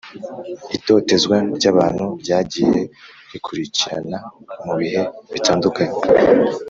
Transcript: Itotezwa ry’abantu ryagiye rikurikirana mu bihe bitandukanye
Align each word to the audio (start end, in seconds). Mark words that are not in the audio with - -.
Itotezwa 0.77 1.35
ry’abantu 1.57 2.05
ryagiye 2.21 2.81
rikurikirana 3.31 4.17
mu 4.65 4.73
bihe 4.79 5.01
bitandukanye 5.33 5.97